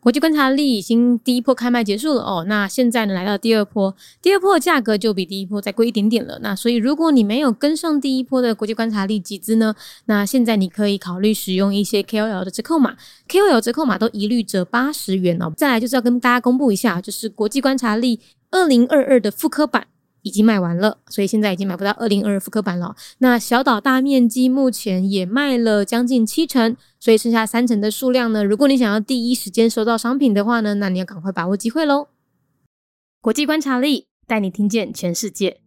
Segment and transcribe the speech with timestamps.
[0.00, 6.38] 国际观察力已经第一波开卖结束了哦，那现在呢来到第二波，第二波的价格就比第一波再贵一点点了。
[6.42, 9.74] 那所以如果你没有跟上第一波的国际观察力集资呢，
[10.06, 12.96] 那现在你可以考虑使用一些 KOL 的折扣码
[13.28, 15.52] ，KOL 折扣码都一律折八十元哦。
[15.54, 18.18] 再来就是要跟大家公布一下，就是国际观察力
[18.50, 19.86] 二零二二的复刻版。
[20.22, 22.94] 已经卖完了，所以现在已经买不到二零二复刻版了。
[23.18, 28.44] 那小岛大面积目前也卖了将近七成，所以剩下三成的数量呢？
[28.44, 32.08] 如果你想要第一时间收到商品的话呢，那你要赶快把握机会喽！
[33.20, 35.58] 国际观察力带你听见全世界。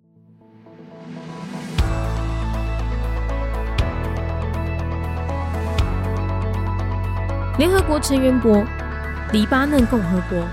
[7.60, 8.66] 联合国成员国
[9.32, 10.44] 黎巴嫩共和国，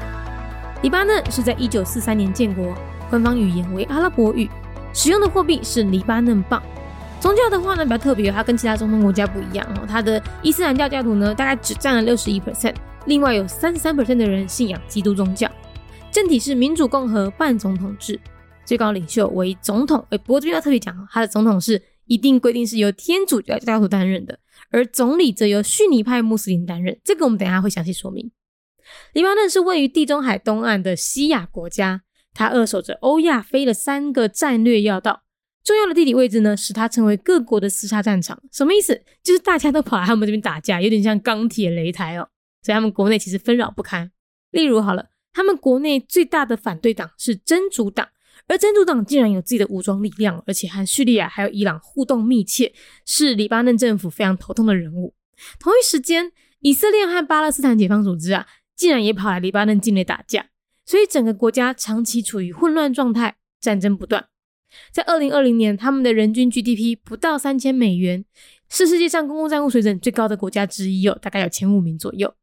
[0.82, 2.74] 黎巴嫩是在一九四三年建国。
[3.10, 4.48] 官方语言为阿拉伯语，
[4.94, 6.62] 使用的货币是黎巴嫩镑。
[7.20, 9.84] 宗教的话呢比较特别，它跟其他中东国家不一样哦。
[9.86, 12.74] 它的伊斯兰教教徒呢大概只占了六十一 percent，
[13.06, 15.50] 另外有三十三 percent 的人信仰基督宗教。
[16.12, 18.18] 政体是民主共和半总统制，
[18.64, 20.06] 最高领袖为总统。
[20.10, 24.38] 哎，不过这边要特别讲哦，他的总统是一定规定是由天主教教徒担任的，
[24.70, 26.98] 而总理则由逊尼派穆斯林担任。
[27.04, 28.30] 这个我们等一下会详细说明。
[29.12, 32.02] 黎巴嫩是位于地中海东岸的西亚国家。
[32.34, 35.24] 它扼守着欧亚非的三个战略要道，
[35.64, 38.42] 重要的地理位置呢，使它成为各国的厮杀战场。
[38.52, 39.02] 什么意思？
[39.22, 42.28] 就是大家都跑来他们这边打架，有点像钢铁擂台哦。
[42.62, 44.10] 所以他们国内其实纷扰不堪。
[44.50, 48.08] 例如，好了，他们国内最大的反对党是真主党，
[48.46, 52.72] 而真主党竟然有自己的武装力量，而且和叙利亚还有伊朗互动密切，
[53.06, 55.14] 是黎巴嫩政府非常头痛的人物。
[55.58, 60.46] 同一时间，以色列和巴勒斯坦解放组织啊，竟然也跑来黎巴嫩境内打架。
[60.90, 64.26] 所以整个国家长期处于混乱状态，战争不断。
[64.90, 68.24] 在二零二零年，他们的人均 GDP 不到三千美元，
[68.68, 72.34] 是世界上公共债务水准最高的国家之一，哦大概有前五名左右。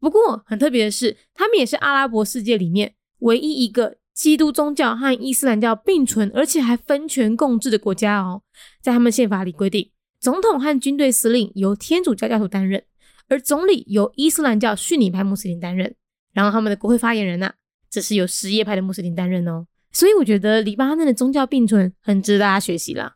[0.00, 8.42] 不过很特别的是，他们也是阿拉伯世界里面唯一一个基督宗教和伊斯兰教并存，而且还分权共治的国家哦。
[8.82, 12.82] 在他们宪法里规定，总统和军队司令由天主教教徒担任，
[13.28, 15.94] 而总理由伊斯兰教逊尼派穆斯林担任。
[16.32, 17.52] 然后他们的国会发言人呢？
[17.94, 23.14] 这是由什叶派的穆斯林担任哦，所以我觉得黎巴嫩的宗教并存很值得大家学习啦。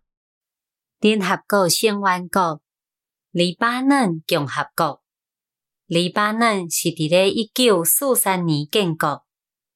[1.00, 2.62] 联合国成员国
[3.32, 5.02] 黎巴嫩共和国，
[5.86, 9.24] 黎巴嫩是伫咧一九四三年建国。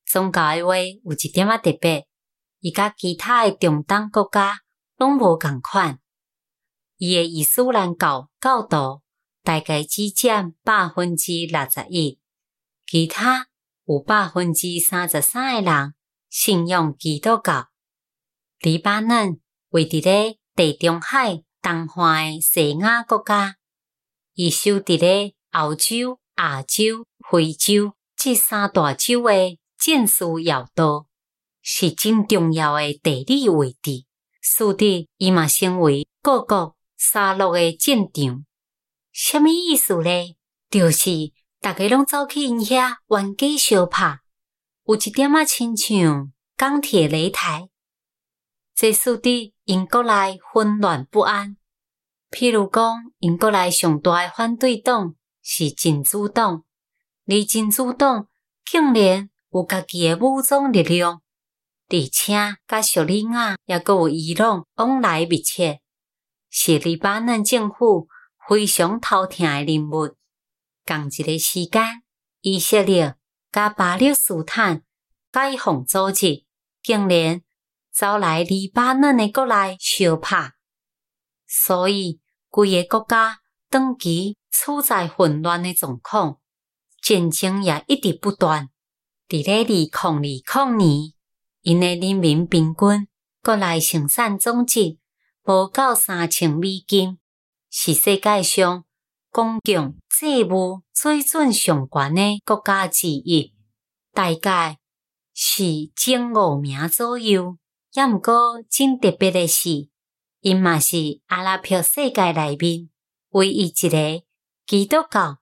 [0.06, 2.06] 宗教诶话有一点仔特别，
[2.60, 4.60] 伊甲其他诶中东国家
[4.98, 5.98] 拢无共款。
[6.96, 9.02] 伊诶伊斯兰教教徒
[9.42, 12.20] 大概只占百分之六十一，
[12.86, 13.48] 其他。
[13.84, 15.94] 有百分之三十三诶人
[16.30, 17.68] 信仰基督教。
[18.60, 23.56] 黎巴嫩位伫咧地中海东岸诶西亚国家，
[24.34, 31.08] 伊守伫咧欧洲、亚洲、非洲这三大洲诶建树要道，
[31.60, 34.04] 是真重要诶地理位置。
[34.40, 38.44] 使得伊嘛成为各国杀戮诶战场。
[39.10, 40.36] 什么意思咧？
[40.70, 41.32] 就是。
[41.62, 44.18] 大家拢走去因遐冤家相拍，
[44.84, 47.68] 有一点仔亲像钢铁擂台，
[48.74, 51.56] 这使得英国内混乱不安。
[52.32, 56.64] 譬如讲，英国内上大诶反对党是真主党，
[57.26, 58.26] 而真主党
[58.68, 61.22] 竟然有家己诶武装力量，
[61.88, 65.80] 而且甲叙利亚也阁有伊朗往来密切，
[66.50, 68.08] 是黎巴嫩政府
[68.48, 70.16] 非常头疼诶人物。
[70.84, 72.02] 同一个时间，
[72.40, 73.16] 以色列
[73.50, 74.82] 甲巴勒斯坦
[75.30, 76.44] 解放组织
[76.82, 77.42] 竟然
[77.92, 80.52] 走来黎巴嫩的国内相拍，
[81.46, 83.40] 所以规个国家
[83.70, 86.40] 长期处在混乱的状况，
[87.00, 88.68] 战争也一直不断。
[89.28, 91.12] 伫咧二零二零年，
[91.62, 93.08] 因的人民平均
[93.42, 94.98] 国内生产总值
[95.44, 97.18] 无到三千美金，
[97.70, 98.84] 是世界上。
[99.32, 103.54] 公共债务水准上悬的国家之一，
[104.12, 104.78] 大概
[105.32, 107.56] 是前五名左右。
[107.94, 109.88] 也毋过真特别的是，
[110.40, 112.90] 因嘛是阿拉伯世界内面
[113.30, 114.22] 唯一一个
[114.66, 115.38] 基督教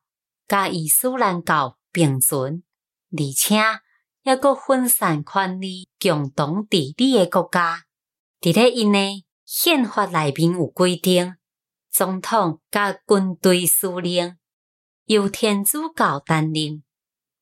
[0.47, 2.63] 甲伊斯兰教并存，
[3.11, 3.57] 而且
[4.23, 7.87] 抑阁分散权力、共同治理的国家。
[8.41, 11.35] 伫咧因诶宪法内面有规定。
[11.91, 14.37] 总统甲军队司令
[15.07, 16.85] 由天主教担任，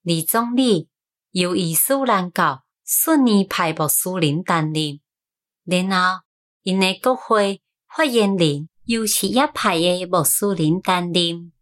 [0.04, 0.88] 而总理
[1.32, 5.00] 由伊斯兰教逊尼派穆斯林担任。
[5.64, 6.22] 然后，
[6.62, 7.60] 因的国会
[7.94, 11.52] 发言人由什叶派的穆斯林担任。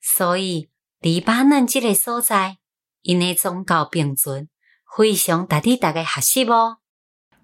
[0.00, 0.68] 所以，
[0.98, 2.58] 黎巴嫩这个所在，
[3.02, 4.48] 因的宗教并存，
[4.96, 6.78] 非常值得大家学习哦。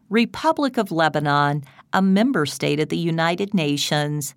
[0.09, 1.63] Republic of Lebanon,
[1.93, 4.35] a member state of the United Nations.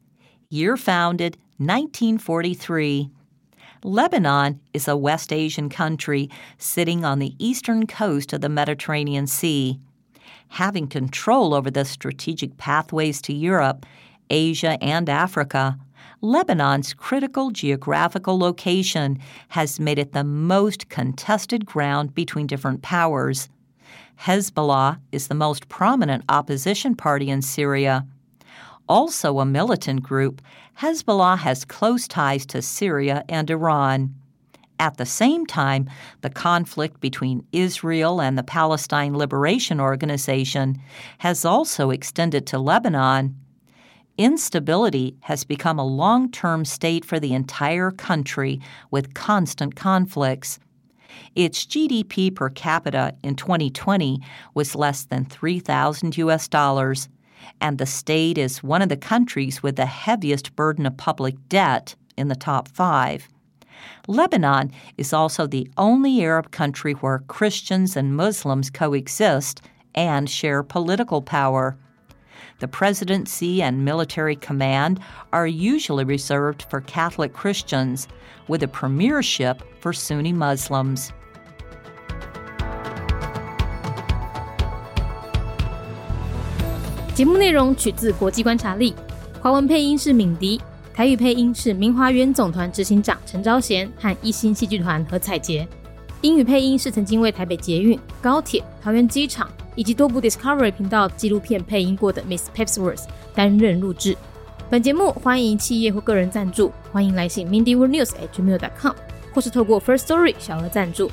[0.50, 3.10] Year founded 1943.
[3.84, 9.80] Lebanon is a West Asian country sitting on the eastern coast of the Mediterranean Sea.
[10.50, 13.86] Having control over the strategic pathways to Europe,
[14.30, 15.78] Asia, and Africa,
[16.22, 23.50] Lebanon's critical geographical location has made it the most contested ground between different powers.
[24.22, 28.06] Hezbollah is the most prominent opposition party in Syria.
[28.88, 30.42] Also a militant group,
[30.80, 34.14] Hezbollah has close ties to Syria and Iran.
[34.80, 35.90] At the same time,
[36.22, 40.82] the conflict between Israel and the Palestine Liberation Organization
[41.20, 43.36] has also extended to Lebanon.
[44.18, 48.60] Instability has become a long term state for the entire country
[48.92, 50.60] with constant conflicts.
[51.36, 54.22] Its GDP per capita in 2020
[54.54, 57.10] was less than 3,000 US dollars,
[57.60, 61.96] and the state is one of the countries with the heaviest burden of public debt
[62.18, 63.28] in the top five.
[64.08, 69.62] Lebanon is also the only Arab country where Christians and Muslims coexist
[69.96, 71.78] and share political power.
[72.61, 74.99] The presidency and military command
[75.31, 78.07] are usually reserved for Catholic Christians,
[78.49, 81.11] with a premiership for Sunni Muslims.
[87.15, 88.95] 节目内容取自国际观察力，
[89.41, 90.61] 华文配音是敏迪，
[90.95, 95.67] 台语配音是明华园总团执行长陈昭贤和一星戏剧团何彩杰，
[96.23, 104.18] 英语配音是曾经为台北捷运、高铁、桃园机场 以及多部 Discovery 频道纪录片配音过的 Miss Pepsworth 担任录制。
[104.70, 108.94] 本节目欢迎企业或个人赞助，欢迎来信 mindyworldnews@gmail.com，
[109.34, 111.12] 或是透过 First Story 小额赞助。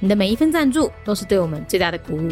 [0.00, 2.30] 你的每一份赞助都是对我们最大的鼓舞。